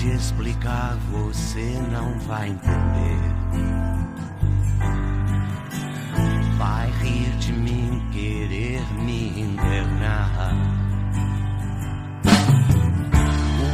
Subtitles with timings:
[0.00, 3.20] te explicar, você não vai entender.
[6.56, 10.54] Vai rir de mim, querer me internar.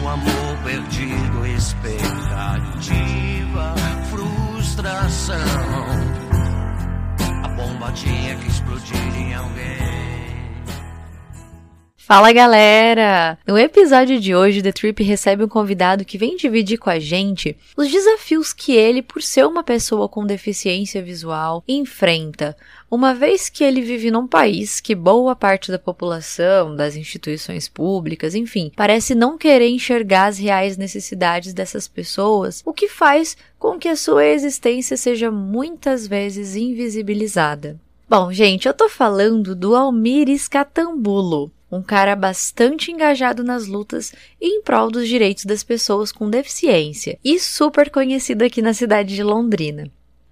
[0.03, 3.75] O amor perdido, expectativa,
[4.11, 5.37] frustração.
[7.45, 9.96] A bomba tinha que explodir em alguém.
[12.07, 13.37] Fala galera!
[13.45, 17.57] No episódio de hoje, The Trip recebe um convidado que vem dividir com a gente
[17.77, 22.57] os desafios que ele, por ser uma pessoa com deficiência visual, enfrenta,
[22.89, 28.37] uma vez que ele vive num país que boa parte da população, das instituições públicas,
[28.37, 33.89] enfim, parece não querer enxergar as reais necessidades dessas pessoas, o que faz com que
[33.89, 37.77] a sua existência seja muitas vezes invisibilizada.
[38.09, 44.63] Bom, gente, eu tô falando do Almir Escatambulo um cara bastante engajado nas lutas em
[44.63, 49.91] prol dos direitos das pessoas com deficiência e super conhecido aqui na cidade de Londrina.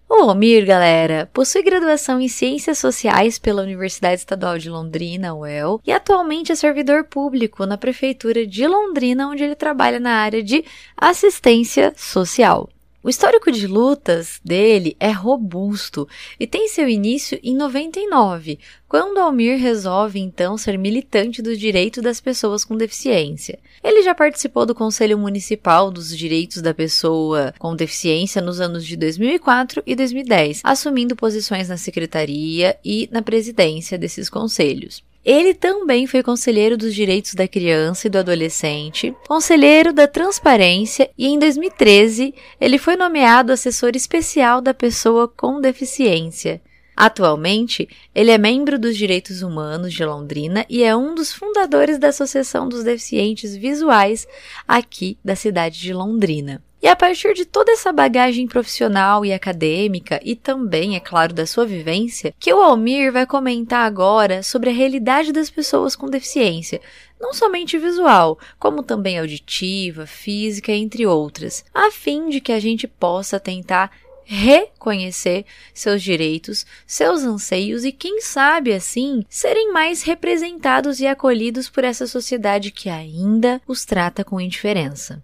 [0.08, 5.90] O Almir, galera, possui graduação em Ciências Sociais pela Universidade Estadual de Londrina, UEL, e
[5.90, 10.64] atualmente é servidor público na Prefeitura de Londrina, onde ele trabalha na área de
[10.96, 12.68] assistência social.
[13.04, 16.08] O histórico de lutas dele é robusto
[16.40, 22.18] e tem seu início em 99, quando Almir resolve então ser militante dos direitos das
[22.18, 23.58] pessoas com deficiência.
[23.82, 28.96] Ele já participou do Conselho Municipal dos Direitos da Pessoa com Deficiência nos anos de
[28.96, 35.04] 2004 e 2010, assumindo posições na secretaria e na presidência desses conselhos.
[35.24, 41.28] Ele também foi conselheiro dos direitos da criança e do adolescente, conselheiro da transparência e
[41.28, 46.60] em 2013 ele foi nomeado assessor especial da pessoa com deficiência.
[46.96, 52.08] Atualmente, ele é membro dos Direitos Humanos de Londrina e é um dos fundadores da
[52.08, 54.26] Associação dos Deficientes Visuais
[54.66, 56.62] aqui da cidade de Londrina.
[56.84, 61.46] E a partir de toda essa bagagem profissional e acadêmica, e também, é claro, da
[61.46, 66.82] sua vivência, que o Almir vai comentar agora sobre a realidade das pessoas com deficiência,
[67.18, 72.86] não somente visual, como também auditiva, física, entre outras, a fim de que a gente
[72.86, 73.90] possa tentar
[74.24, 81.84] reconhecer seus direitos, seus anseios e, quem sabe assim, serem mais representados e acolhidos por
[81.84, 85.22] essa sociedade que ainda os trata com indiferença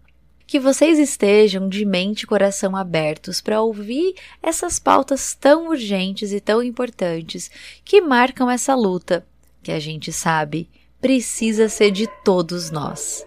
[0.50, 6.40] que vocês estejam de mente e coração abertos para ouvir essas pautas tão urgentes e
[6.40, 7.48] tão importantes
[7.84, 9.24] que marcam essa luta,
[9.62, 10.68] que a gente sabe
[11.00, 13.24] precisa ser de todos nós.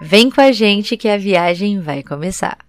[0.00, 2.65] Vem com a gente que a viagem vai começar.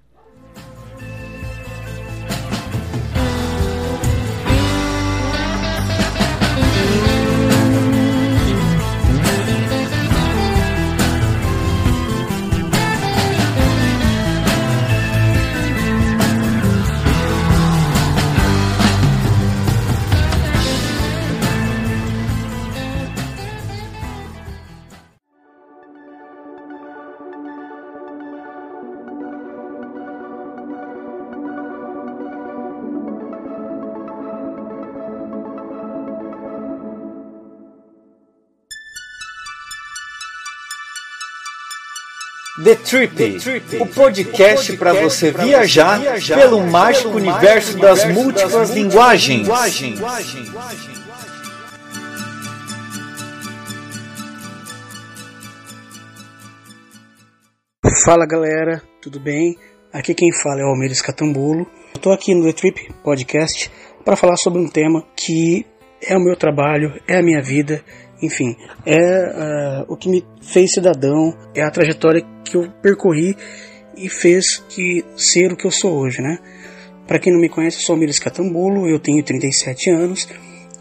[42.68, 48.72] The Trip, The Trip o podcast para você viajar, viajar pelo mágico universo das múltiplas
[48.72, 49.48] linguagens.
[58.04, 59.56] Fala galera, tudo bem?
[59.94, 61.66] Aqui quem fala é o Almeida Catambulo.
[61.96, 63.72] Eu tô aqui no The Trip Podcast
[64.04, 65.66] para falar sobre um tema que
[66.02, 67.82] é o meu trabalho, é a minha vida
[68.22, 68.56] enfim,
[68.86, 73.36] é uh, o que me fez cidadão, é a trajetória que eu percorri
[73.96, 76.40] e fez que ser o que eu sou hoje, né?
[77.08, 80.28] Para quem não me conhece, eu sou Miris Catambulo, eu tenho 37 anos,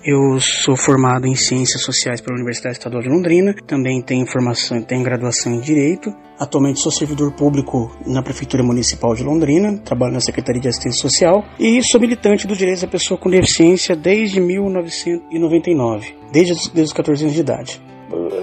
[0.07, 5.03] eu sou formado em Ciências Sociais pela Universidade Estadual de Londrina, também tenho formação, tenho
[5.03, 6.15] graduação em Direito.
[6.39, 11.45] Atualmente sou servidor público na Prefeitura Municipal de Londrina, trabalho na Secretaria de Assistência Social
[11.59, 17.25] e sou militante dos direitos da pessoa com deficiência desde 1999, desde, desde os 14
[17.25, 17.83] anos de idade.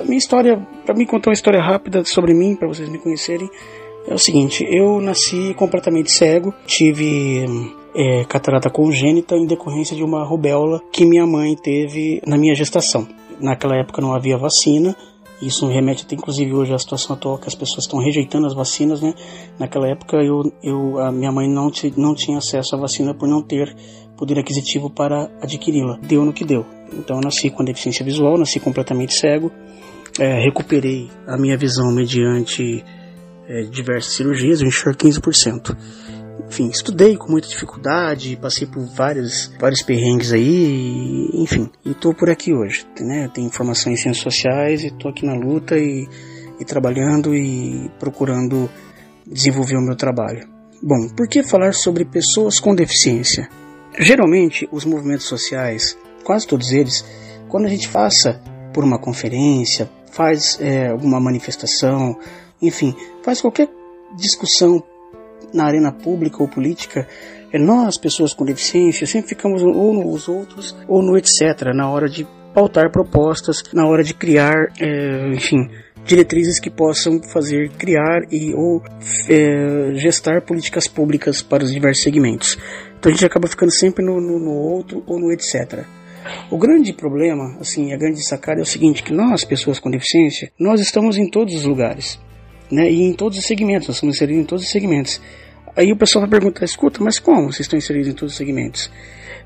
[0.06, 3.50] Minha história, para mim contar uma história rápida sobre mim, para vocês me conhecerem,
[4.06, 7.46] é o seguinte: eu nasci completamente cego, tive
[7.96, 13.08] é, catarata congênita em decorrência de uma rubéola que minha mãe teve na minha gestação.
[13.40, 14.96] Naquela época não havia vacina,
[15.42, 19.02] isso remete até inclusive hoje à situação atual que as pessoas estão rejeitando as vacinas,
[19.02, 19.14] né?
[19.60, 23.42] Naquela época eu, eu a minha mãe não, não tinha acesso à vacina por não
[23.42, 23.76] ter
[24.18, 26.00] poder aquisitivo para adquiri-la.
[26.02, 26.66] Deu no que deu.
[26.94, 29.52] Então eu nasci com deficiência visual, nasci completamente cego,
[30.20, 32.84] é, recuperei a minha visão mediante
[33.48, 35.76] é, diversas cirurgias, eu enxergo 15%.
[36.48, 42.30] Enfim, estudei com muita dificuldade, passei por vários, vários perrengues aí, enfim, e tô por
[42.30, 43.30] aqui hoje, né?
[43.34, 46.08] Tenho formação em ciências sociais e tô aqui na luta e,
[46.60, 48.70] e trabalhando e procurando
[49.26, 50.48] desenvolver o meu trabalho.
[50.82, 53.50] Bom, por que falar sobre pessoas com deficiência?
[53.98, 57.06] Geralmente, os movimentos sociais, quase todos eles,
[57.48, 58.42] quando a gente passa
[58.74, 62.18] por uma conferência, faz é, alguma manifestação,
[62.62, 63.70] enfim, faz qualquer
[64.16, 64.84] discussão
[65.54, 67.08] na arena pública ou política,
[67.52, 72.10] é nós, pessoas com deficiência, sempre ficamos ou nos outros ou no etc, na hora
[72.10, 75.70] de pautar propostas, na hora de criar, é, enfim,
[76.06, 78.82] diretrizes que possam fazer criar e ou
[79.30, 82.58] é, gestar políticas públicas para os diversos segmentos.
[83.00, 85.86] Então a gente acaba ficando sempre no, no, no outro ou no etc.
[86.50, 90.52] O grande problema, assim, a grande sacada é o seguinte, que nós, pessoas com deficiência,
[90.58, 92.20] nós estamos em todos os lugares,
[92.72, 92.90] né?
[92.90, 95.22] E em todos os segmentos, nós estamos inseridos em todos os segmentos.
[95.76, 98.92] Aí o pessoal vai perguntar, escuta, mas como vocês estão inseridos em todos os segmentos?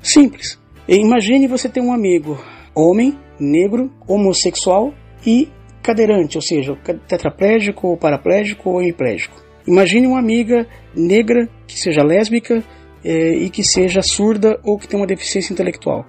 [0.02, 0.58] Simples.
[0.86, 2.42] Imagine você ter um amigo
[2.74, 4.92] homem, negro, homossexual
[5.26, 5.48] e
[5.82, 6.76] cadeirante, ou seja,
[7.06, 9.42] tetraplégico, paraplégico ou hemiplégico.
[9.66, 12.62] Imagine uma amiga negra que seja lésbica
[13.04, 16.06] é, e que seja surda ou que tenha uma deficiência intelectual.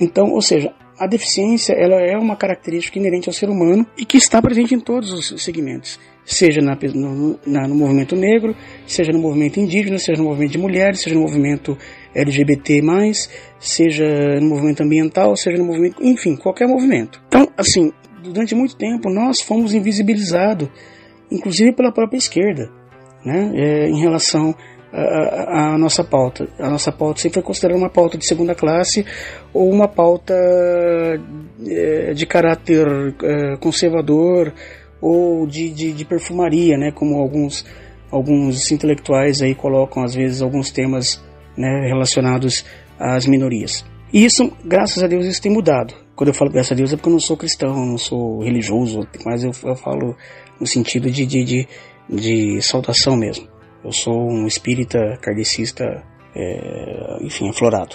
[0.00, 4.16] Então, ou seja, a deficiência ela é uma característica inerente ao ser humano e que
[4.16, 8.56] está presente em todos os segmentos, seja na, no, na, no, movimento negro,
[8.86, 11.76] seja no movimento indígena, seja no movimento de mulheres, seja no movimento
[12.14, 12.82] LGBT+,
[13.58, 17.22] seja no movimento ambiental, seja no movimento, enfim, qualquer movimento.
[17.28, 20.68] Então, assim, durante muito tempo nós fomos invisibilizados,
[21.30, 22.70] inclusive pela própria esquerda,
[23.24, 24.54] né, é, em relação
[24.96, 26.48] à, à nossa pauta.
[26.58, 29.04] A nossa pauta sempre foi considerada uma pauta de segunda classe
[29.52, 30.34] ou uma pauta
[31.66, 32.86] é, de caráter
[33.22, 34.52] é, conservador
[35.00, 37.64] ou de, de, de, perfumaria, né, como alguns,
[38.10, 41.22] alguns intelectuais aí colocam às vezes alguns temas
[41.56, 42.64] né, relacionados
[42.98, 43.84] às minorias.
[44.12, 45.94] E isso, graças a Deus, isso tem mudado.
[46.14, 49.06] Quando eu falo graças a Deus é porque eu não sou cristão, não sou religioso,
[49.24, 50.16] mas eu, eu falo
[50.58, 51.68] no sentido de, de, de,
[52.08, 53.46] de, saudação mesmo.
[53.86, 56.02] Eu sou um espírita kardecista,
[56.34, 57.94] é, enfim, aflorado.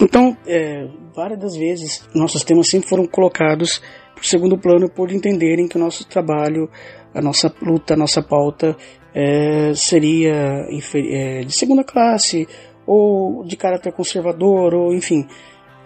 [0.00, 3.80] Então, é, várias das vezes, nossos temas sempre foram colocados
[4.16, 6.68] para o segundo plano por entenderem que o nosso trabalho,
[7.14, 8.76] a nossa luta, a nossa pauta
[9.14, 12.48] é, seria é, de segunda classe
[12.84, 15.24] ou de caráter conservador, ou enfim,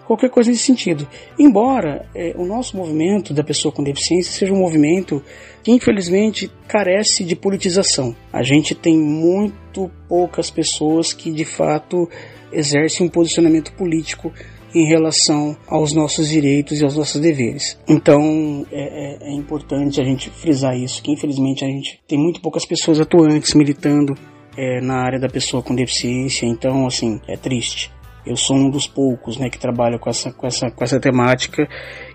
[0.07, 1.07] qualquer coisa nesse sentido.
[1.37, 5.21] Embora é, o nosso movimento da pessoa com deficiência seja um movimento
[5.61, 8.15] que infelizmente carece de politização.
[8.31, 12.09] A gente tem muito poucas pessoas que de fato
[12.51, 14.31] exercem um posicionamento político
[14.73, 17.77] em relação aos nossos direitos e aos nossos deveres.
[17.87, 22.41] Então é, é, é importante a gente frisar isso, que infelizmente a gente tem muito
[22.41, 24.15] poucas pessoas atuantes militando
[24.57, 27.91] é, na área da pessoa com deficiência, então assim é triste.
[28.27, 31.67] Eu sou um dos poucos né, que trabalha com essa, com, essa, com essa temática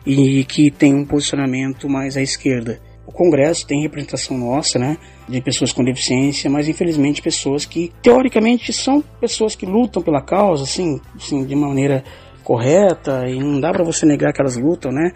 [0.05, 2.81] e que tem um posicionamento mais à esquerda.
[3.07, 8.73] O Congresso tem representação nossa, né, de pessoas com deficiência, mas infelizmente pessoas que teoricamente
[8.73, 12.05] são pessoas que lutam pela causa, assim, assim de maneira
[12.45, 15.13] correta e não dá para você negar que elas lutam, né?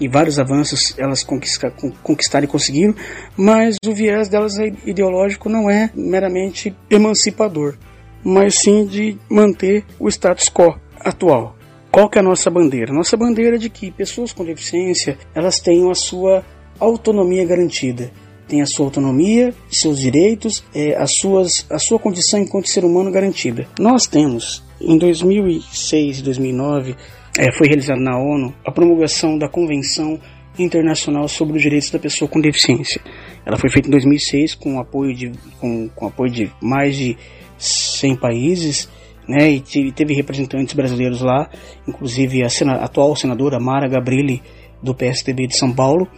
[0.00, 2.94] E vários avanços elas conquistaram e conseguiram,
[3.36, 4.56] mas o viés delas
[4.86, 7.76] ideológico não é meramente emancipador
[8.24, 11.56] mas sim de manter o status quo atual.
[11.90, 12.92] Qual que é a nossa bandeira?
[12.92, 16.44] Nossa bandeira é de que pessoas com deficiência elas tenham a sua
[16.78, 18.12] autonomia garantida,
[18.46, 23.10] tem a sua autonomia, seus direitos, é, as suas, a sua condição enquanto ser humano
[23.10, 23.66] garantida.
[23.78, 26.94] Nós temos, em 2006 e 2009,
[27.38, 30.18] é, foi realizada na ONU a promulgação da Convenção
[30.58, 33.00] Internacional sobre os Direitos da Pessoa com Deficiência.
[33.46, 37.16] Ela foi feita em 2006 com apoio de, com, com apoio de mais de
[37.58, 38.88] 100 países,
[39.28, 41.50] né, e teve representantes brasileiros lá,
[41.86, 44.42] inclusive a, sena, a atual senadora Mara Gabrilli,
[44.82, 46.08] do PSDB de São Paulo,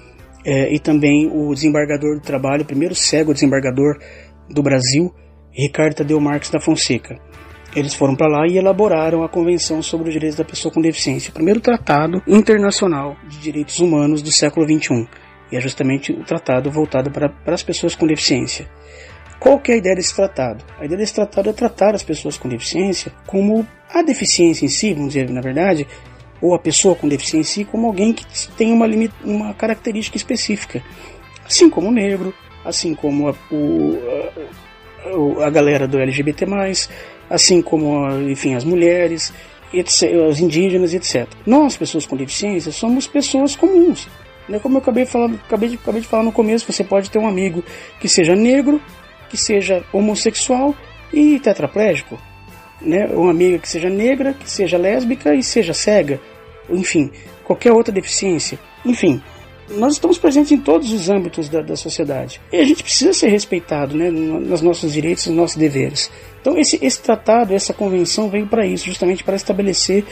[0.45, 3.99] é, e também o desembargador do trabalho, o primeiro cego desembargador
[4.49, 5.13] do Brasil,
[5.53, 7.19] Ricardo Tadeu Marques da Fonseca.
[7.75, 11.31] Eles foram para lá e elaboraram a Convenção sobre os Direitos da Pessoa com Deficiência,
[11.31, 15.09] o primeiro tratado internacional de direitos humanos do século XXI.
[15.53, 18.69] E é justamente o tratado voltado para, para as pessoas com deficiência.
[19.41, 20.63] Qual que é a ideia desse tratado?
[20.79, 24.93] A ideia desse tratado é tratar as pessoas com deficiência como a deficiência em si,
[24.93, 25.87] vamos dizer na verdade,
[26.43, 28.25] ou a pessoa com deficiência em si como alguém que
[28.57, 30.83] tem uma, limit, uma característica específica.
[31.45, 36.47] Assim como o negro, assim como a, o, a, a galera do LGBT+,
[37.29, 39.33] assim como, enfim, as mulheres,
[39.73, 41.27] etc, os indígenas, etc.
[41.47, 44.07] Nós, pessoas com deficiência, somos pessoas comuns.
[44.49, 44.59] Né?
[44.59, 47.27] Como eu acabei, falando, acabei, de, acabei de falar no começo, você pode ter um
[47.27, 47.65] amigo
[48.01, 48.81] que seja negro,
[49.31, 50.75] que seja homossexual
[51.13, 52.19] e tetraplégico.
[52.81, 53.07] Né?
[53.07, 56.21] Uma amiga que seja negra, que seja lésbica e seja cega.
[56.69, 57.11] Enfim,
[57.45, 58.59] qualquer outra deficiência.
[58.85, 59.23] Enfim,
[59.71, 62.41] nós estamos presentes em todos os âmbitos da, da sociedade.
[62.53, 66.11] E a gente precisa ser respeitado né, nos nossos direitos e nos nossos deveres.
[66.41, 70.05] Então, esse, esse tratado, essa convenção veio para isso, justamente para estabelecer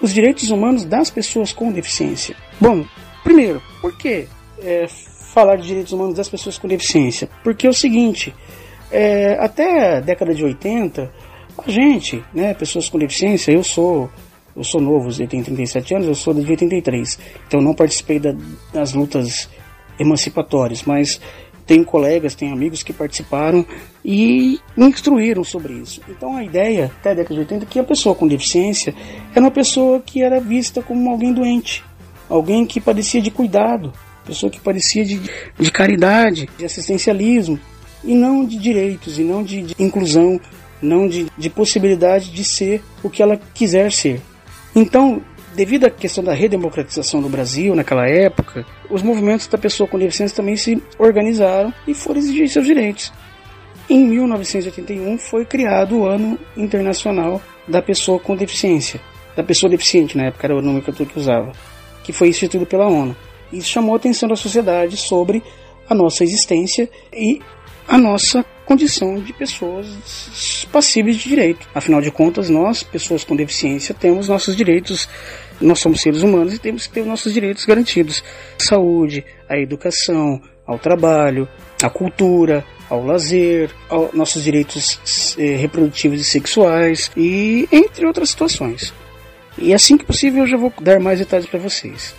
[0.00, 2.36] os direitos humanos das pessoas com deficiência.
[2.60, 2.84] Bom,
[3.22, 4.26] primeiro, por que
[4.62, 4.86] é,
[5.32, 7.28] falar de direitos humanos das pessoas com deficiência?
[7.44, 8.34] Porque é o seguinte:
[8.90, 11.10] é, até a década de 80,
[11.58, 14.10] a gente, né, pessoas com deficiência, eu sou
[14.56, 18.34] eu sou novo, eu tenho 37 anos, eu sou de 83, então não participei da,
[18.72, 19.50] das lutas
[19.98, 21.20] emancipatórias, mas
[21.66, 23.66] tenho colegas, tenho amigos que participaram
[24.02, 26.00] e me instruíram sobre isso.
[26.08, 28.94] Então a ideia, até a década de 80, é que a pessoa com deficiência
[29.32, 31.84] era uma pessoa que era vista como alguém doente,
[32.28, 33.92] alguém que padecia de cuidado,
[34.24, 35.20] pessoa que parecia de,
[35.58, 37.58] de caridade, de assistencialismo,
[38.06, 40.40] e não de direitos, e não de, de inclusão,
[40.80, 44.20] não de, de possibilidade de ser o que ela quiser ser.
[44.74, 45.20] Então,
[45.54, 50.36] devido à questão da redemocratização do Brasil naquela época, os movimentos da pessoa com deficiência
[50.36, 53.12] também se organizaram e foram exigir seus direitos.
[53.88, 59.00] Em 1981 foi criado o Ano Internacional da Pessoa com Deficiência,
[59.34, 61.52] da pessoa deficiente, na época era o nome que usava,
[62.02, 63.16] que foi instituído pela ONU.
[63.52, 65.42] Isso chamou a atenção da sociedade sobre
[65.88, 67.40] a nossa existência e
[67.88, 71.68] a nossa condição de pessoas passíveis de direito.
[71.74, 75.08] Afinal de contas, nós, pessoas com deficiência, temos nossos direitos,
[75.60, 78.24] nós somos seres humanos e temos que ter nossos direitos garantidos.
[78.58, 81.48] Saúde, a educação, ao trabalho,
[81.82, 88.92] à cultura, ao lazer, aos nossos direitos eh, reprodutivos e sexuais e entre outras situações.
[89.58, 92.14] E assim que possível eu já vou dar mais detalhes para vocês.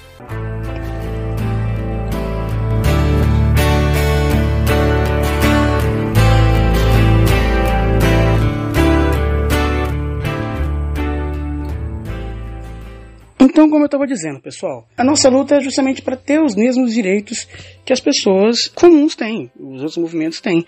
[13.57, 16.93] Então, como eu estava dizendo, pessoal, a nossa luta é justamente para ter os mesmos
[16.93, 17.47] direitos
[17.83, 20.63] que as pessoas comuns têm, os outros movimentos têm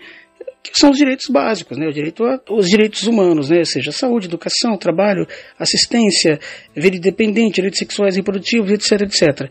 [0.60, 1.86] que são os direitos básicos, né?
[1.86, 3.58] O direito a, os direitos humanos, né?
[3.58, 5.24] Ou seja, saúde, educação, trabalho,
[5.56, 6.40] assistência,
[6.74, 9.48] vida independente, direitos sexuais e reprodutivos, etc, etc.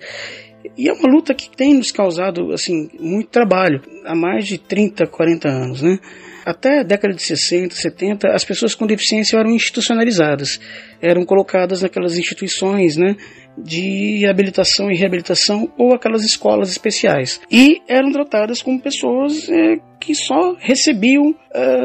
[0.77, 5.07] E é uma luta que tem nos causado, assim, muito trabalho há mais de 30,
[5.07, 5.97] 40 anos, né?
[6.45, 10.59] Até a década de 60, 70, as pessoas com deficiência eram institucionalizadas,
[11.01, 13.15] eram colocadas naquelas instituições, né,
[13.57, 20.15] de habilitação e reabilitação ou aquelas escolas especiais e eram tratadas como pessoas é, que
[20.15, 21.77] só recebiam é,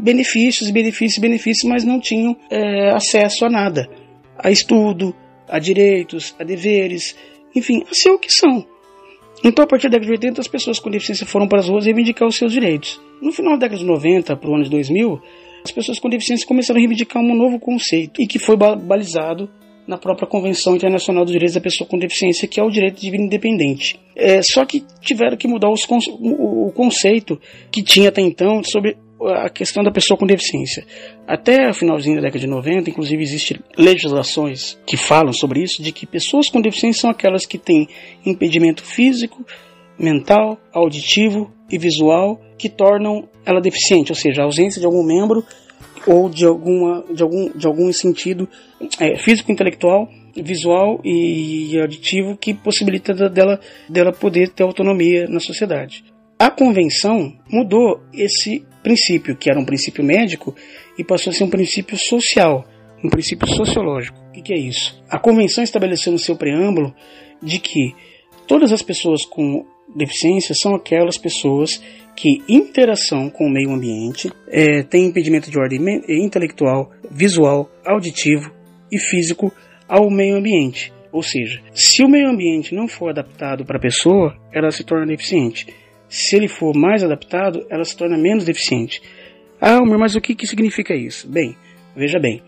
[0.00, 3.88] benefícios, benefícios, benefícios, mas não tinham é, acesso a nada,
[4.38, 5.14] a estudo,
[5.48, 7.14] a direitos, a deveres,
[7.54, 8.64] enfim, a ser o que são.
[9.44, 11.84] Então, a partir da década de 80, as pessoas com deficiência foram para as ruas
[11.84, 13.00] reivindicar os seus direitos.
[13.20, 15.20] No final da década de 90 para o ano de 2000,
[15.64, 19.48] as pessoas com deficiência começaram a reivindicar um novo conceito e que foi balizado
[19.86, 23.10] na própria Convenção Internacional dos Direitos da Pessoa com Deficiência, que é o direito de
[23.10, 23.98] vida independente.
[24.14, 28.96] É, só que tiveram que mudar os, o conceito que tinha até então sobre
[29.28, 30.84] a questão da pessoa com deficiência.
[31.26, 35.92] Até o finalzinho da década de 90, inclusive, existem legislações que falam sobre isso, de
[35.92, 37.88] que pessoas com deficiência são aquelas que têm
[38.24, 39.44] impedimento físico,
[39.98, 45.44] mental, auditivo e visual que tornam ela deficiente, ou seja, a ausência de algum membro
[46.06, 48.48] ou de, alguma, de, algum, de algum sentido
[48.98, 56.04] é, físico, intelectual, visual e auditivo que possibilita dela, dela poder ter autonomia na sociedade.
[56.38, 60.54] A convenção mudou esse princípio, que era um princípio médico,
[60.98, 62.66] e passou a ser um princípio social,
[63.02, 64.18] um princípio sociológico.
[64.28, 65.02] O que, é isso?
[65.08, 66.94] A convenção estabeleceu no seu preâmbulo
[67.42, 67.94] de que
[68.46, 71.82] todas as pessoas com deficiência são aquelas pessoas
[72.16, 78.52] que interação com o meio ambiente é, têm impedimento de ordem intelectual, visual, auditivo
[78.90, 79.52] e físico
[79.88, 80.92] ao meio ambiente.
[81.10, 85.06] Ou seja, se o meio ambiente não for adaptado para a pessoa, ela se torna
[85.06, 85.66] deficiente.
[86.12, 89.00] Se ele for mais adaptado, ela se torna menos deficiente.
[89.58, 91.26] Ah, mas o que, que significa isso?
[91.26, 91.56] Bem,
[91.96, 92.42] veja bem.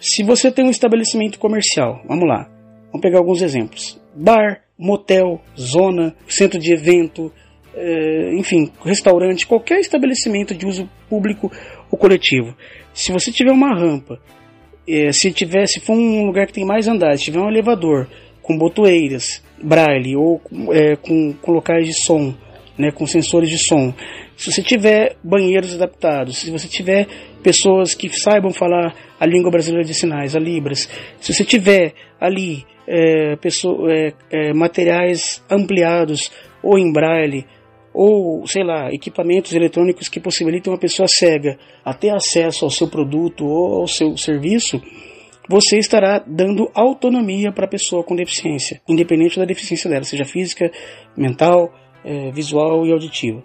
[0.00, 2.48] Se você tem um estabelecimento comercial, vamos lá,
[2.86, 7.32] vamos pegar alguns exemplos: bar, motel, zona, centro de evento,
[7.74, 11.50] é, enfim, restaurante, qualquer estabelecimento de uso público
[11.90, 12.56] ou coletivo.
[12.94, 14.20] Se você tiver uma rampa,
[14.86, 18.06] é, se tiver, se for um lugar que tem mais andares, tiver um elevador
[18.40, 20.40] com botoeiras, braille ou
[20.70, 22.32] é, com, com locais de som,
[22.78, 23.92] né, com sensores de som.
[24.36, 27.06] se você tiver banheiros adaptados, se você tiver
[27.42, 30.88] pessoas que saibam falar a língua brasileira de sinais, a Libras,
[31.20, 36.30] se você tiver ali é, pessoa, é, é, materiais ampliados
[36.62, 37.46] ou em braille,
[37.92, 42.88] ou, sei lá, equipamentos eletrônicos que possibilitam uma pessoa cega a ter acesso ao seu
[42.88, 44.80] produto ou ao seu serviço,
[45.48, 50.70] você estará dando autonomia para a pessoa com deficiência, independente da deficiência dela, seja física,
[51.16, 51.72] mental,
[52.04, 53.42] é, visual e auditiva.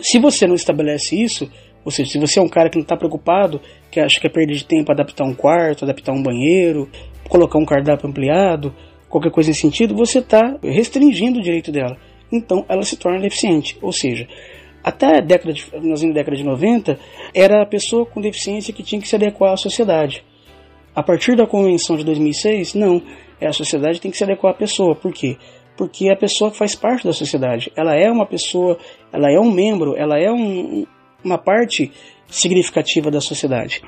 [0.00, 1.50] Se você não estabelece isso,
[1.84, 4.30] ou seja, se você é um cara que não está preocupado, que acha que é
[4.30, 6.88] perda de tempo adaptar um quarto, adaptar um banheiro,
[7.28, 8.74] colocar um cardápio ampliado,
[9.08, 11.96] qualquer coisa nesse sentido, você está restringindo o direito dela.
[12.30, 13.76] Então ela se torna deficiente.
[13.82, 14.28] Ou seja,
[14.84, 16.98] até a década de, nós na década de 90,
[17.34, 20.24] era a pessoa com deficiência que tinha que se adequar à sociedade.
[20.94, 23.02] A partir da convenção de 2006, não.
[23.40, 24.94] É a sociedade tem que se adequar à pessoa.
[24.94, 25.36] Por quê?
[25.80, 27.72] Porque a pessoa faz parte da sociedade.
[27.74, 28.76] Ela é uma pessoa,
[29.10, 30.84] ela é um membro, ela é um,
[31.24, 31.90] uma parte
[32.26, 33.80] significativa da sociedade.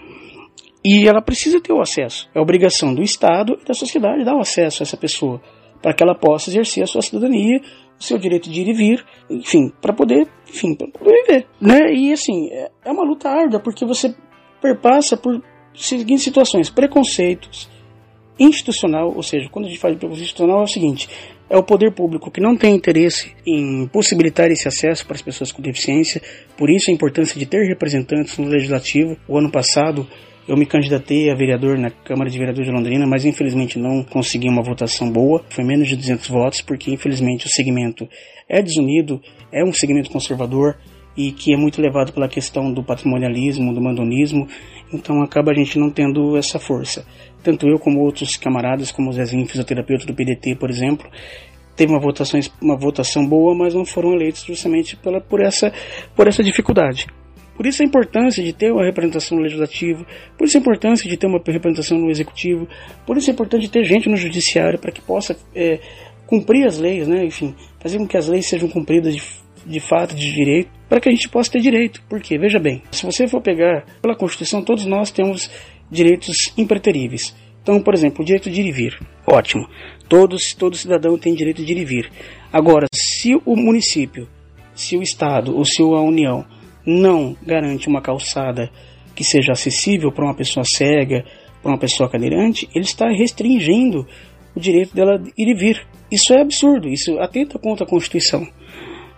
[0.83, 2.31] E ela precisa ter o acesso.
[2.35, 5.39] É obrigação do Estado e da sociedade dar o acesso a essa pessoa,
[5.83, 7.61] para que ela possa exercer a sua cidadania,
[8.01, 11.93] o seu direito de ir e vir, enfim, para poder, enfim, poder viver, né?
[11.93, 14.15] E assim, é uma luta árdua porque você
[14.63, 15.43] perpassa por
[15.75, 17.69] seguintes situações: preconceitos,
[18.39, 21.09] institucional, ou seja, quando a gente fala de preconceito institucional é o seguinte:
[21.53, 25.53] é o poder público que não tem interesse em possibilitar esse acesso para as pessoas
[25.53, 26.23] com deficiência,
[26.57, 29.19] por isso a importância de ter representantes no legislativo.
[29.29, 30.09] O ano passado
[30.49, 34.49] eu me candidatei a vereador na Câmara de Vereadores de Londrina, mas infelizmente não consegui
[34.49, 35.45] uma votação boa.
[35.51, 38.09] Foi menos de 200 votos, porque infelizmente o segmento
[38.49, 39.21] é desunido,
[39.53, 40.79] é um segmento conservador
[41.15, 44.49] e que é muito levado pela questão do patrimonialismo, do mandonismo,
[44.91, 47.05] então acaba a gente não tendo essa força.
[47.43, 51.11] Tanto eu como outros camaradas, como o Zezinho, fisioterapeuta do PDT, por exemplo,
[51.77, 55.73] teve uma votação, uma votação boa, mas não foram eleitos justamente pela, por, essa,
[56.15, 57.07] por essa dificuldade.
[57.57, 60.07] Por isso a importância de ter uma representação no legislativo,
[60.39, 62.67] por isso a importância de ter uma representação no executivo,
[63.07, 65.79] por isso é importante ter gente no judiciário para que possa é,
[66.27, 67.25] cumprir as leis, né?
[67.25, 69.23] enfim, fazer com que as leis sejam cumpridas de,
[69.67, 72.03] de fato, de direito, para que a gente possa ter direito.
[72.09, 75.51] Porque, veja bem, se você for pegar pela Constituição, todos nós temos
[75.91, 77.37] direitos impreteríveis.
[77.63, 78.99] Então, por exemplo, o direito de ir e vir.
[79.27, 79.69] Ótimo.
[80.09, 82.11] Todos, todo cidadão tem direito de ir e vir.
[82.53, 84.29] Agora, se o município,
[84.75, 86.45] se o Estado ou se a União
[86.85, 88.71] não garante uma calçada
[89.15, 91.25] que seja acessível para uma pessoa cega,
[91.63, 94.07] para uma pessoa cadeirante, ele está restringindo
[94.55, 95.87] o direito dela ir e vir.
[96.11, 98.47] Isso é absurdo, isso atenta contra a Constituição.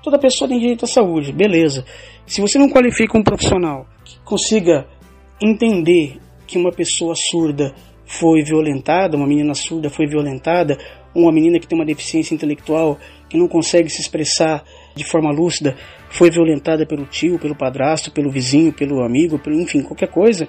[0.02, 1.84] Toda pessoa tem direito à saúde, beleza.
[2.26, 4.86] Se você não qualifica um profissional que consiga
[5.40, 7.74] entender que uma pessoa surda
[8.18, 10.78] foi violentada, uma menina surda foi violentada,
[11.14, 12.98] uma menina que tem uma deficiência intelectual
[13.28, 15.76] que não consegue se expressar de forma lúcida,
[16.10, 20.48] foi violentada pelo tio, pelo padrasto, pelo vizinho, pelo amigo, pelo, enfim, qualquer coisa,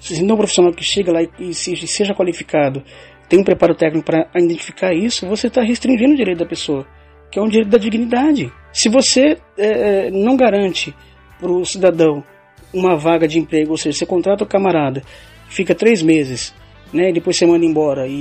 [0.00, 2.82] se não é um profissional que chega lá e, e seja qualificado,
[3.28, 6.86] tem um preparo técnico para identificar isso, você está restringindo o direito da pessoa,
[7.30, 8.52] que é um direito da dignidade.
[8.72, 10.94] Se você é, é não garante
[11.40, 12.22] para o cidadão
[12.72, 15.02] uma vaga de emprego, ou seja, você contrata o camarada,
[15.48, 16.54] fica três meses,
[16.92, 18.12] né, depois você manda embora e,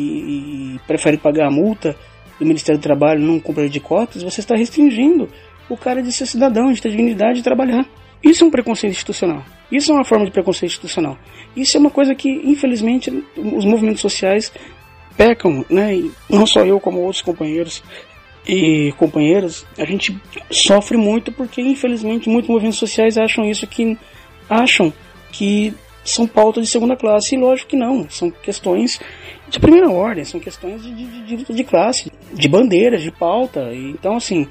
[0.76, 1.96] e prefere pagar a multa
[2.40, 5.30] do Ministério do Trabalho, não cumprir de cotas, você está restringindo
[5.70, 7.86] o cara de ser cidadão, de ter dignidade de trabalhar.
[8.24, 9.44] Isso é um preconceito institucional.
[9.72, 11.18] Isso é uma forma de preconceito institucional.
[11.56, 14.52] Isso é uma coisa que, infelizmente, os movimentos sociais
[15.16, 15.96] pecam, né?
[15.96, 17.84] E não só eu, como outros companheiros
[18.48, 20.16] e companheiras, a gente
[20.52, 23.98] sofre muito porque, infelizmente, muitos movimentos sociais acham isso que
[24.50, 24.94] acham
[25.32, 25.74] que
[26.06, 27.36] são pautas de segunda classe.
[27.36, 29.00] E lógico que não, são questões
[29.50, 33.74] de primeira ordem, são questões de, de, de, de classe, de bandeiras, de pauta.
[33.74, 34.48] Então, assim,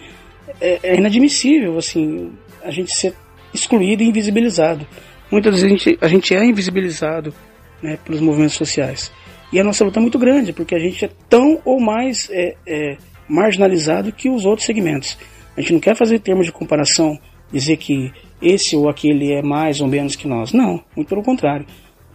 [0.60, 3.14] é, é inadmissível assim a gente ser
[3.52, 4.86] excluído e invisibilizado.
[5.30, 7.34] Muitas vezes a gente, a gente é invisibilizado
[7.82, 9.12] né, pelos movimentos sociais.
[9.52, 12.56] E a nossa luta é muito grande, porque a gente é tão ou mais é,
[12.66, 12.96] é,
[13.28, 15.16] marginalizado que os outros segmentos.
[15.56, 17.18] A gente não quer fazer termos de comparação,
[17.52, 18.12] dizer que
[18.44, 20.52] esse ou aquele é mais ou menos que nós.
[20.52, 21.66] Não, muito pelo contrário.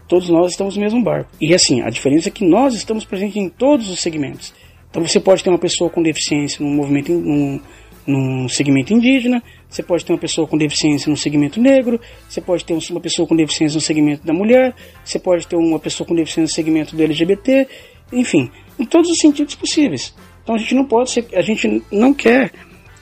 [0.07, 1.29] Todos nós estamos no mesmo barco.
[1.39, 4.53] E assim, a diferença é que nós estamos presentes em todos os segmentos.
[4.89, 7.59] Então você pode ter uma pessoa com deficiência num movimento, num,
[8.07, 12.65] num segmento indígena, você pode ter uma pessoa com deficiência no segmento negro, você pode
[12.65, 16.15] ter uma pessoa com deficiência no segmento da mulher, você pode ter uma pessoa com
[16.15, 17.67] deficiência no segmento do LGBT,
[18.11, 20.15] enfim, em todos os sentidos possíveis.
[20.41, 22.51] Então a gente não pode ser, a gente não quer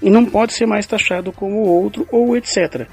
[0.01, 2.87] e não pode ser mais taxado como outro ou etc.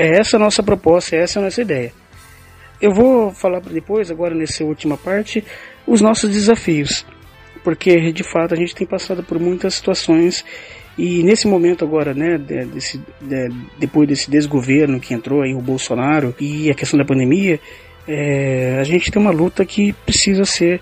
[0.00, 1.92] É essa a nossa proposta, é essa a nossa ideia.
[2.80, 5.44] Eu vou falar depois, agora nessa última parte,
[5.86, 7.04] os nossos desafios,
[7.62, 10.42] porque de fato a gente tem passado por muitas situações
[10.96, 16.34] E nesse momento agora, né, desse, de, depois desse desgoverno que entrou aí o Bolsonaro
[16.40, 17.60] e a questão da pandemia,
[18.08, 20.80] é, a gente tem uma luta que precisa ser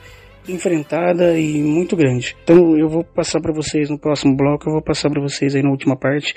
[0.48, 2.37] enfrentada e muito grande.
[2.42, 5.62] Então eu vou passar para vocês no próximo bloco, eu vou passar para vocês aí
[5.62, 6.35] na última parte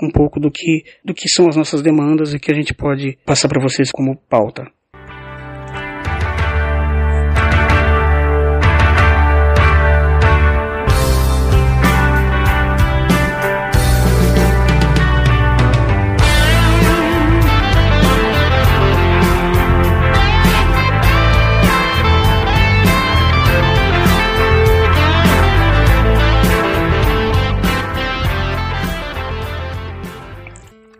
[0.00, 3.18] um pouco do que do que são as nossas demandas e que a gente pode
[3.24, 4.64] passar para vocês como pauta.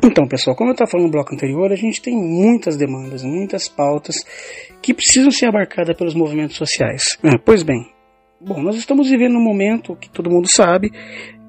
[0.07, 3.69] Então, pessoal, como eu estava falando no bloco anterior, a gente tem muitas demandas, muitas
[3.69, 4.15] pautas
[4.81, 7.19] que precisam ser abarcadas pelos movimentos sociais.
[7.25, 7.85] Ah, pois bem,
[8.41, 10.93] bom, nós estamos vivendo um momento que todo mundo sabe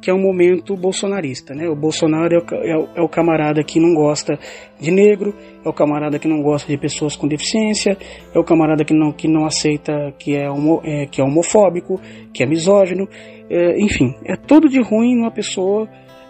[0.02, 1.68] que é um momento bolsonarista, né?
[1.68, 4.40] O Bolsonaro é o, é, o, é o, camarada que não gosta
[4.80, 7.98] de negro, é o camarada que não gosta de pessoas com deficiência,
[8.34, 12.00] é o camarada que não, que não aceita que é, homo, é que é homofóbico,
[12.34, 13.08] que é misógino,
[13.50, 15.88] é, enfim, é tudo de ruim numa pessoa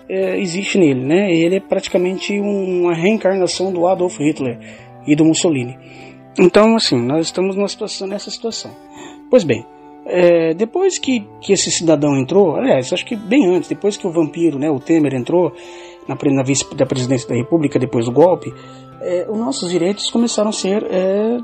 [0.09, 1.31] é, existe nele, né?
[1.31, 4.59] Ele é praticamente uma reencarnação do Adolf Hitler
[5.05, 5.77] e do Mussolini.
[6.39, 8.71] Então, assim, nós estamos situação, nessa situação.
[9.29, 9.65] Pois bem,
[10.05, 14.11] é, depois que, que esse cidadão entrou, aliás, acho que bem antes, depois que o
[14.11, 15.51] vampiro, né, o Temer entrou
[16.07, 18.53] na, na vice da presidência da República depois do golpe,
[19.01, 21.37] é, os nossos direitos começaram a ser é,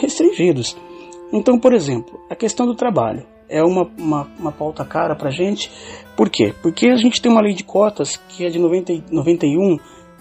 [0.00, 0.76] restringidos.
[1.32, 5.70] Então, por exemplo, a questão do trabalho é uma, uma, uma pauta cara para gente.
[6.16, 6.54] Por quê?
[6.62, 9.78] Porque a gente tem uma lei de cotas que é de 90, 91,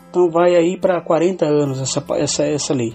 [0.10, 2.94] então vai aí para 40 anos essa, essa, essa lei.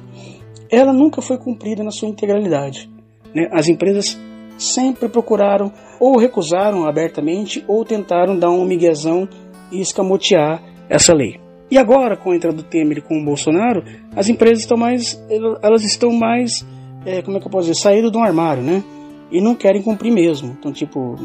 [0.70, 2.90] Ela nunca foi cumprida na sua integralidade.
[3.34, 3.48] Né?
[3.52, 4.18] As empresas
[4.58, 9.28] sempre procuraram ou recusaram abertamente ou tentaram dar um miguezão
[9.72, 11.40] e escamotear essa lei.
[11.70, 13.82] E agora, com a entrada do Temer e com o Bolsonaro,
[14.14, 15.20] as empresas estão mais,
[15.60, 16.64] elas estão mais,
[17.04, 18.84] é, como é que eu posso dizer, saíram do armário, né?
[19.30, 20.56] E não querem cumprir mesmo.
[20.58, 21.16] Então, tipo,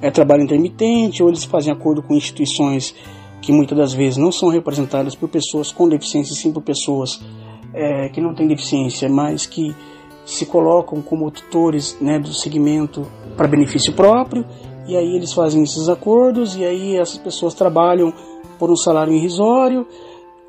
[0.00, 2.94] é trabalho intermitente, ou eles fazem acordo com instituições
[3.40, 7.20] que muitas das vezes não são representadas por pessoas com deficiência, sim por pessoas
[7.72, 9.74] é, que não têm deficiência, mas que
[10.24, 14.44] se colocam como tutores né, do segmento para benefício próprio,
[14.86, 18.12] e aí eles fazem esses acordos, e aí essas pessoas trabalham
[18.58, 19.86] por um salário irrisório,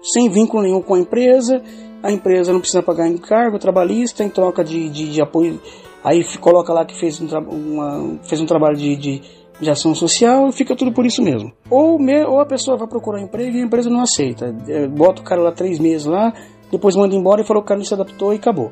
[0.01, 1.61] sem vínculo nenhum com a empresa,
[2.03, 5.61] a empresa não precisa pagar encargo trabalhista em troca de, de, de apoio
[6.03, 9.21] Aí coloca lá que fez um, uma, fez um trabalho de, de,
[9.59, 11.51] de, ação social e fica tudo por isso mesmo.
[11.69, 14.55] Ou, me, ou a pessoa vai procurar emprego e a empresa não aceita.
[14.67, 16.33] É, bota o cara lá três meses lá,
[16.71, 18.71] depois manda embora e falou que o cara não se adaptou e acabou.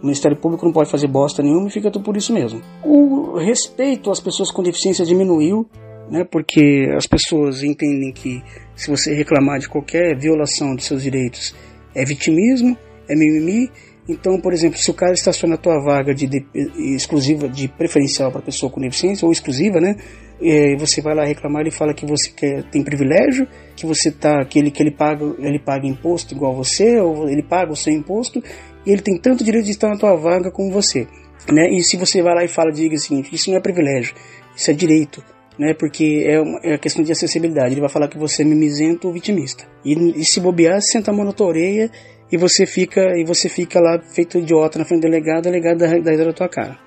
[0.00, 2.62] O Ministério Público não pode fazer bosta nenhuma e fica tudo por isso mesmo.
[2.84, 5.66] O respeito às pessoas com deficiência diminuiu,
[6.08, 8.40] né, porque as pessoas entendem que
[8.76, 11.54] se você reclamar de qualquer violação de seus direitos
[11.94, 12.76] é vitimismo,
[13.08, 13.70] é mimimi,
[14.08, 16.46] então, por exemplo, se o cara estaciona a tua vaga de, de
[16.94, 19.96] exclusiva, de preferencial para pessoa com deficiência, ou exclusiva, né?
[20.40, 24.42] E você vai lá reclamar, ele fala que você quer, tem privilégio, que você tá,
[24.46, 27.92] que ele, que ele paga, ele paga imposto igual você, ou ele paga o seu
[27.92, 28.42] imposto,
[28.86, 31.06] e ele tem tanto direito de estar na tua vaga como você.
[31.52, 31.68] Né?
[31.70, 34.14] E se você vai lá e fala, diga o seguinte, isso não é privilégio,
[34.56, 35.22] isso é direito,
[35.58, 35.74] né?
[35.74, 37.74] Porque é, uma, é questão de acessibilidade.
[37.74, 39.64] Ele vai falar que você é mimizento ou vitimista.
[39.84, 41.90] E, e se bobear, senta a mão na tua orelha
[42.30, 45.78] e você fica e você fica lá feito idiota na frente do delegado, o delegado
[45.78, 46.78] dá da tua cara.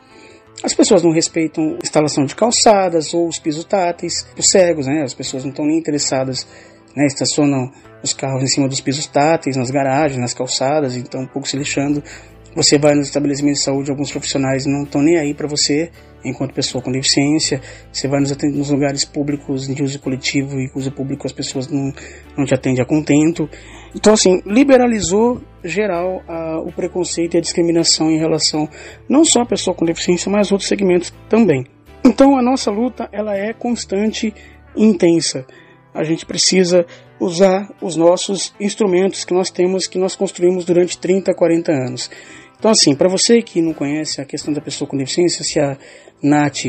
[0.64, 5.02] As pessoas não respeitam instalação de calçadas ou os pisos táteis, os cegos, né?
[5.04, 6.48] As pessoas não estão nem interessadas,
[6.96, 7.06] né?
[7.08, 7.72] Estacionam
[8.04, 11.58] os carros em cima dos pisos táteis, nas garagens, nas calçadas, então um pouco se
[11.58, 12.04] lixando.
[12.56, 15.90] Você vai nos estabelecimentos de saúde, alguns profissionais não estão nem aí para você,
[16.24, 17.62] enquanto pessoa com deficiência.
[17.92, 21.94] Você vai nos, nos lugares públicos de uso coletivo e uso público, as pessoas não,
[22.38, 23.50] não te atendem a contento.
[23.96, 28.68] Então, assim, liberalizou geral a, o preconceito e a discriminação em relação
[29.08, 31.66] não só à pessoa com deficiência, mas outros segmentos também.
[32.04, 34.34] Então, a nossa luta ela é constante
[34.76, 35.46] e intensa.
[35.94, 36.86] A gente precisa
[37.20, 42.10] usar os nossos instrumentos que nós temos, que nós construímos durante 30, 40 anos.
[42.58, 45.78] Então, assim, para você que não conhece a questão da pessoa com deficiência, se a
[46.22, 46.66] Nath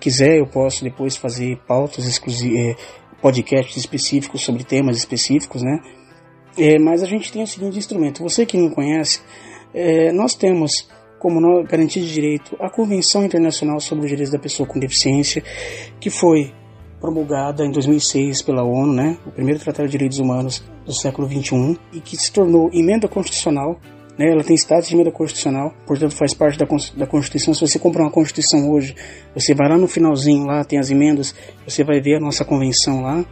[0.00, 2.76] quiser, eu posso depois fazer pautas exclusivas, eh,
[3.20, 5.80] podcasts específicos sobre temas específicos, né?
[6.56, 8.22] É, mas a gente tem o seguinte instrumento.
[8.22, 9.20] Você que não conhece,
[9.74, 14.66] é, nós temos como garantia de direito a Convenção Internacional sobre os Direitos da Pessoa
[14.66, 15.44] com Deficiência,
[16.00, 16.52] que foi
[16.98, 21.76] promulgada em 2006 pela ONU, né, o primeiro Tratado de Direitos Humanos do século 21
[21.92, 23.78] e que se tornou emenda constitucional.
[24.20, 27.54] Né, ela tem status de emenda constitucional, portanto faz parte da, da Constituição.
[27.54, 28.94] Se você comprar uma Constituição hoje,
[29.34, 31.34] você vai lá no finalzinho, lá tem as emendas,
[31.66, 33.24] você vai ver a nossa convenção lá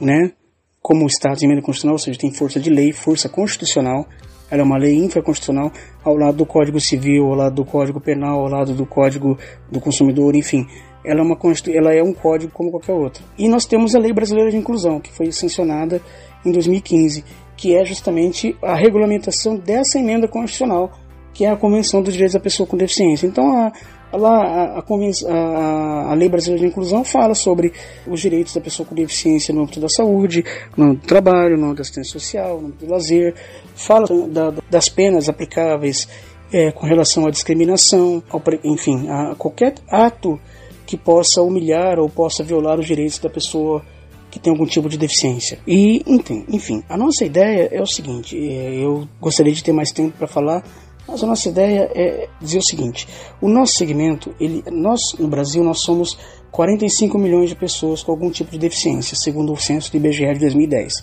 [0.00, 0.32] né?
[0.80, 4.06] Como Estado de emenda constitucional, ou seja, tem força de lei, força constitucional.
[4.50, 5.70] Ela é uma lei infraconstitucional
[6.02, 9.38] ao lado do Código Civil, ao lado do Código Penal, ao lado do Código
[9.70, 10.66] do Consumidor, enfim.
[11.04, 13.22] Ela é, uma, ela é um código como qualquer outro.
[13.38, 16.00] E nós temos a Lei Brasileira de Inclusão, que foi sancionada
[16.44, 17.24] em 2015,
[17.60, 20.90] que é justamente a regulamentação dessa emenda constitucional,
[21.34, 23.26] que é a Convenção dos Direitos da Pessoa com Deficiência.
[23.26, 23.70] Então, a,
[24.10, 27.74] a, a, a, Lei Brasileira de Inclusão fala sobre
[28.06, 30.42] os direitos da pessoa com deficiência no âmbito da saúde,
[30.74, 33.34] no âmbito do trabalho, no âmbito da assistência social, no âmbito do lazer,
[33.74, 36.08] fala da, das penas aplicáveis
[36.50, 40.40] é, com relação à discriminação, ao, enfim, a qualquer ato
[40.86, 43.84] que possa humilhar ou possa violar os direitos da pessoa
[44.30, 45.58] que tem algum tipo de deficiência.
[45.66, 49.92] E, enfim, enfim a nossa ideia é o seguinte: é, eu gostaria de ter mais
[49.92, 50.62] tempo para falar
[51.10, 53.08] mas a nossa ideia é dizer o seguinte:
[53.40, 56.16] o nosso segmento, ele, nós no Brasil, nós somos
[56.52, 60.40] 45 milhões de pessoas com algum tipo de deficiência, segundo o censo do IBGE de
[60.40, 61.02] 2010.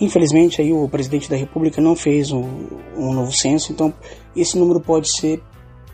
[0.00, 2.44] Infelizmente, aí o presidente da República não fez um,
[2.96, 3.92] um novo censo, então
[4.34, 5.40] esse número pode ser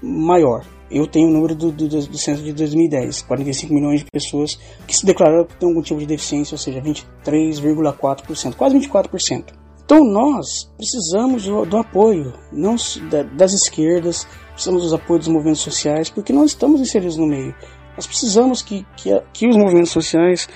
[0.02, 0.64] maior.
[0.90, 4.96] Eu tenho o número do, do, do, censo de 2010, 45 milhões de pessoas que
[4.96, 9.61] se declararam que têm algum tipo de deficiência, ou seja, 23,4%, quase 24%.
[9.85, 12.76] Então nós precisamos do, do apoio, não
[13.11, 17.55] da, das esquerdas, precisamos dos apoios dos movimentos sociais, porque nós estamos inseridos no meio.
[17.96, 20.48] Nós precisamos que, que, que os movimentos sociais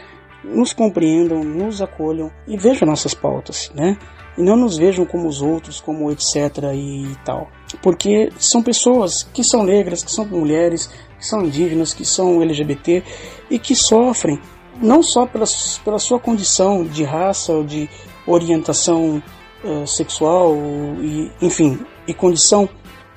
[0.44, 3.98] nos compreendam, nos acolham e vejam nossas pautas, né?
[4.36, 7.48] E não nos vejam como os outros, como etc e tal.
[7.82, 13.02] Porque são pessoas que são negras, que são mulheres, que são indígenas, que são LGBT
[13.50, 14.40] e que sofrem
[14.80, 15.44] não só pela,
[15.84, 17.88] pela sua condição de raça ou de
[18.26, 19.22] orientação
[19.62, 20.56] uh, sexual
[21.00, 22.68] e enfim e condição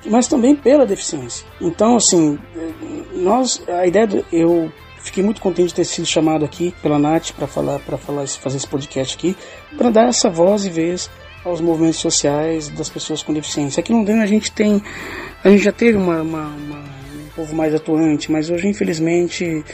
[0.06, 1.44] mas também pela deficiência.
[1.60, 2.38] Então assim
[3.14, 7.32] nós a ideia do, eu fiquei muito contente de ter sido chamado aqui pela Nath
[7.32, 9.36] para falar para falar fazer esse podcast aqui
[9.76, 11.10] para dar essa voz e vez
[11.48, 14.82] aos movimentos sociais das pessoas com deficiência aqui no Londrina a gente tem
[15.44, 19.64] a gente já teve uma, uma, uma um povo mais atuante mas hoje infelizmente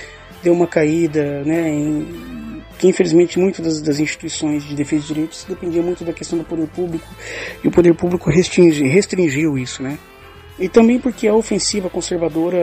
[0.43, 2.35] deu uma caída né em,
[2.79, 6.45] que infelizmente muitas das, das, instituições de defesa de direitos dependia muito da questão do
[6.45, 7.07] poder público
[7.63, 9.99] e o poder público restringiu isso, né?
[10.59, 12.59] E também porque a ofensiva conservadora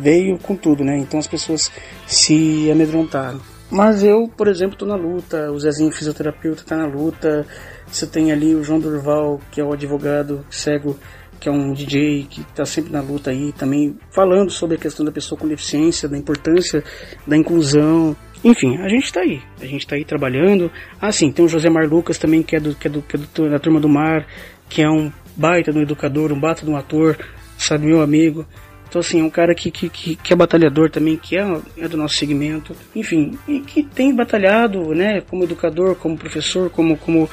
[0.00, 0.96] veio com tudo, né?
[0.98, 1.70] Então as pessoas
[2.06, 3.40] se amedrontaram.
[3.70, 7.46] Mas eu, por exemplo, estou na luta, o Zezinho fisioterapeuta está na luta,
[7.94, 10.98] você tem ali o João Durval, que é o advogado cego,
[11.38, 15.04] que é um DJ que está sempre na luta aí, também falando sobre a questão
[15.04, 16.82] da pessoa com deficiência, da importância
[17.26, 19.40] da inclusão, enfim, a gente está aí.
[19.60, 20.70] A gente está aí trabalhando.
[21.00, 23.16] Ah, sim, tem o José Mar Lucas também, que é, do, que é, do, que
[23.16, 24.26] é do, da Turma do Mar,
[24.68, 27.16] que é um baita de um educador, um baita de um ator,
[27.56, 28.44] sabe, meu amigo.
[28.86, 31.96] Então, assim, é um cara que, que, que, é batalhador também, que é, é do
[31.96, 32.76] nosso segmento.
[32.94, 37.28] Enfim, e que tem batalhado, né, como educador, como professor, como, como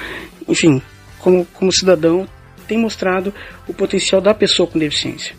[0.52, 0.82] enfim,
[1.20, 2.28] como, como cidadão,
[2.68, 3.34] tem mostrado
[3.68, 5.36] o potencial da pessoa com deficiência.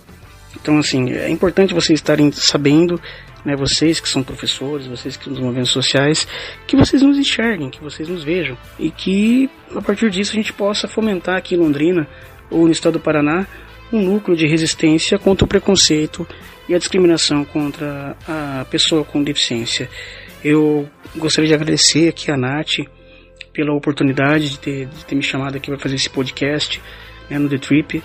[0.60, 3.00] Então, assim, é importante vocês estarem sabendo
[3.44, 6.26] né, vocês que são professores, vocês que são dos movimentos sociais,
[6.66, 10.52] que vocês nos enxerguem, que vocês nos vejam e que a partir disso a gente
[10.52, 12.06] possa fomentar aqui em Londrina
[12.50, 13.46] ou no estado do Paraná
[13.92, 16.26] um núcleo de resistência contra o preconceito
[16.68, 19.88] e a discriminação contra a pessoa com deficiência.
[20.42, 22.78] Eu gostaria de agradecer aqui a Nath
[23.52, 26.80] pela oportunidade de ter, de ter me chamado aqui para fazer esse podcast
[27.28, 28.02] né, no The Trip.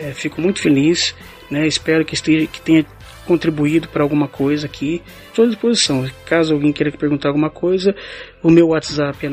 [0.00, 1.14] É, fico muito feliz,
[1.50, 2.84] né, espero que, esteja, que tenha
[3.26, 6.08] contribuído para alguma coisa aqui, estou à disposição.
[6.26, 7.94] Caso alguém queira perguntar alguma coisa,
[8.42, 9.30] o meu WhatsApp é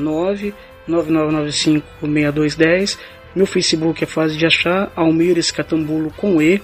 [0.88, 2.99] 999956210.
[3.36, 6.62] Meu Facebook é fácil de achar, Almir Escatambulo com E.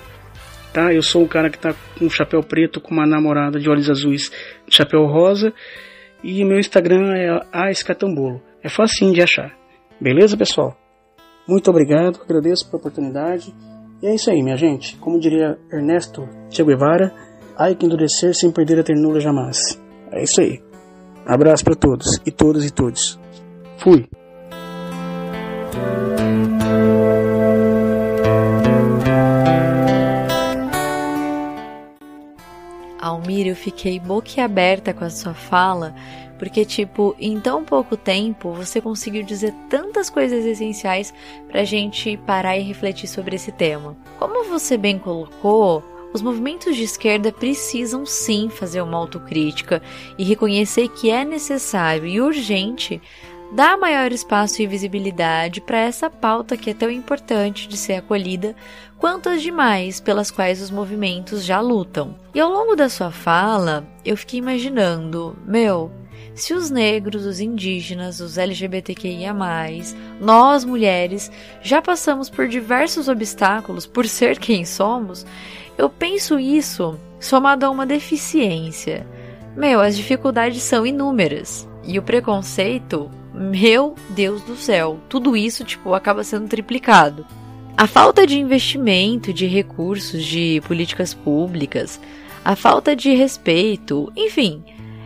[0.73, 0.93] Tá?
[0.93, 3.89] Eu sou um cara que está com um chapéu preto com uma namorada de olhos
[3.89, 4.31] azuis,
[4.67, 5.53] chapéu rosa.
[6.23, 8.41] E meu Instagram é a Escatambulo.
[8.63, 9.51] É facinho de achar.
[9.99, 10.73] Beleza, pessoal?
[11.45, 13.53] Muito obrigado, agradeço pela oportunidade.
[14.01, 14.95] E é isso aí, minha gente.
[14.97, 17.13] Como diria Ernesto Che Guevara,
[17.57, 19.77] ai que endurecer sem perder a ternura jamais.
[20.13, 20.63] É isso aí.
[21.25, 23.19] Abraço para todos e todas e todos.
[23.79, 24.07] Fui.
[33.01, 35.93] Almir, eu fiquei boquiaberta com a sua fala
[36.37, 41.13] porque, tipo, em tão pouco tempo você conseguiu dizer tantas coisas essenciais
[41.47, 43.95] pra gente parar e refletir sobre esse tema.
[44.19, 49.81] Como você bem colocou, os movimentos de esquerda precisam sim fazer uma autocrítica
[50.17, 53.01] e reconhecer que é necessário e urgente
[53.51, 58.55] dar maior espaço e visibilidade para essa pauta que é tão importante de ser acolhida
[58.97, 62.15] quanto as demais pelas quais os movimentos já lutam.
[62.33, 65.91] E ao longo da sua fala, eu fiquei imaginando, meu,
[66.35, 69.33] Se os negros, os indígenas, os LGBTQIA,
[70.19, 71.31] nós mulheres
[71.61, 75.25] já passamos por diversos obstáculos por ser quem somos,
[75.77, 79.05] eu penso isso somado a uma deficiência.
[79.55, 81.67] Meu, as dificuldades são inúmeras.
[81.83, 87.25] E o preconceito, meu Deus do céu, tudo isso tipo acaba sendo triplicado.
[87.75, 91.99] A falta de investimento, de recursos, de políticas públicas,
[92.45, 94.63] a falta de respeito, enfim,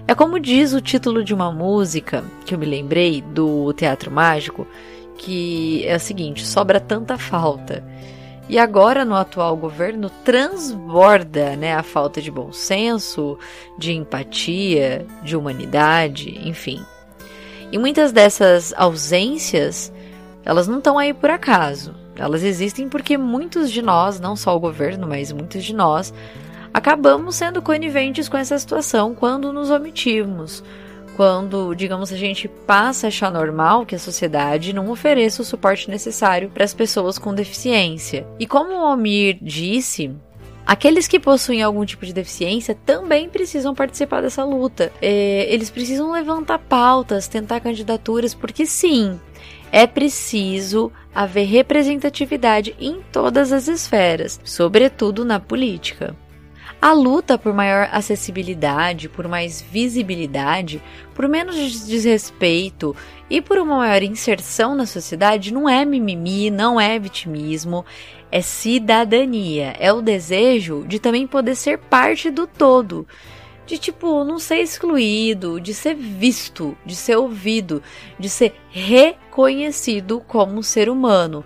[0.07, 4.65] é como diz o título de uma música que eu me lembrei do Teatro Mágico,
[5.17, 7.83] que é o seguinte: sobra tanta falta.
[8.49, 13.37] E agora, no atual governo, transborda né, a falta de bom senso,
[13.77, 16.81] de empatia, de humanidade, enfim.
[17.69, 19.91] E muitas dessas ausências,
[20.45, 21.93] elas não estão aí por acaso.
[22.15, 26.13] Elas existem porque muitos de nós, não só o governo, mas muitos de nós,
[26.77, 30.63] acabamos sendo coniventes com essa situação quando nos omitimos,
[31.15, 35.89] quando, digamos, a gente passa a achar normal que a sociedade não ofereça o suporte
[35.89, 38.27] necessário para as pessoas com deficiência.
[38.37, 40.15] E como o Almir disse,
[40.67, 44.91] Aqueles que possuem algum tipo de deficiência também precisam participar dessa luta.
[45.01, 49.17] É, eles precisam levantar pautas, tentar candidaturas, porque sim,
[49.71, 56.13] é preciso haver representatividade em todas as esferas, sobretudo na política.
[56.79, 60.81] A luta por maior acessibilidade, por mais visibilidade,
[61.15, 61.55] por menos
[61.87, 62.95] desrespeito
[63.27, 67.83] e por uma maior inserção na sociedade não é mimimi, não é vitimismo,
[68.31, 73.07] é cidadania, é o desejo de também poder ser parte do todo.
[73.65, 77.81] De tipo, não ser excluído, de ser visto, de ser ouvido,
[78.19, 81.43] de ser reconhecido como ser humano,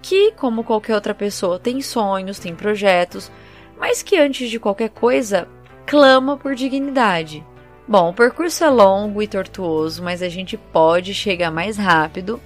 [0.00, 3.30] que, como qualquer outra pessoa, tem sonhos, tem projetos,
[3.78, 5.48] mas que antes de qualquer coisa
[5.86, 7.44] clama por dignidade.
[7.86, 12.40] Bom, o percurso é longo e tortuoso, mas a gente pode chegar mais rápido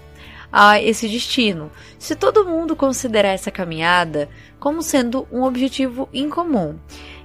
[0.53, 4.29] a esse destino, se todo mundo considerar essa caminhada
[4.61, 6.79] como sendo um objetivo em comum.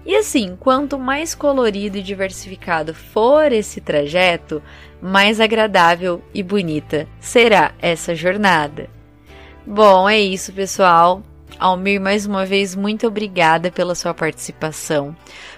[0.05, 4.63] E assim, quanto mais colorido e diversificado for esse trajeto,
[5.01, 8.89] mais agradável e bonita será essa jornada.
[9.65, 11.21] Bom, é isso, pessoal.
[11.59, 15.15] Almir, mais uma vez, muito obrigada pela sua participação.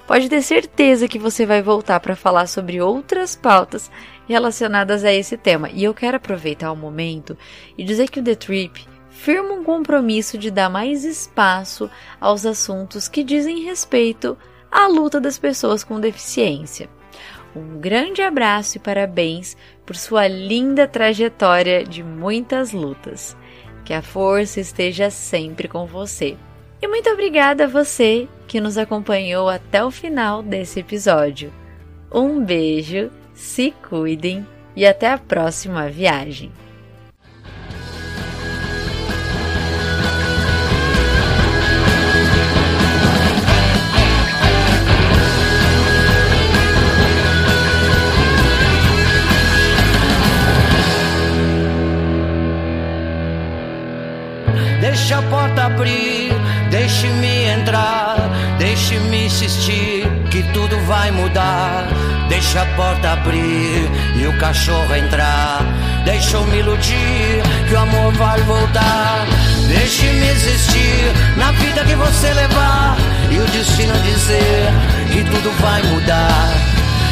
[0.08, 3.92] Pode ter certeza que você vai voltar para falar sobre outras pautas
[4.28, 5.70] relacionadas a esse tema.
[5.72, 7.38] E eu quero aproveitar o momento
[7.78, 11.90] e dizer que o The Trip firma um compromisso de dar mais espaço
[12.22, 14.38] aos assuntos que dizem respeito
[14.72, 16.90] à luta das pessoas com deficiência.
[17.56, 23.36] Um grande abraço e parabéns por sua linda trajetória de muitas lutas.
[23.90, 26.38] Que a força esteja sempre com você.
[26.80, 31.52] E muito obrigada a você que nos acompanhou até o final desse episódio.
[32.14, 36.52] Um beijo, se cuidem e até a próxima viagem.
[55.40, 56.34] Porta abrir,
[56.70, 58.18] deixe-me entrar,
[58.58, 61.88] deixe-me insistir que tudo vai mudar.
[62.28, 65.62] Deixa a porta abrir e o cachorro entrar.
[66.04, 69.26] Deixa eu me iludir que o amor vai voltar.
[69.68, 72.98] Deixe-me existir na vida que você levar
[73.32, 74.70] e o destino dizer
[75.12, 76.50] que tudo vai mudar.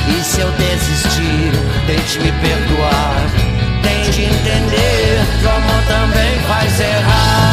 [0.10, 1.52] E se eu desistir,
[1.88, 3.48] tente me perdoar
[4.12, 7.47] de entender que o amor também faz errar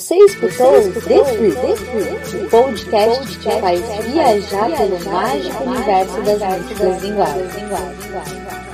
[0.00, 8.69] Você escutou The Free, o podcast que faz viajar pelo mágico universo das múltiplas linguagens.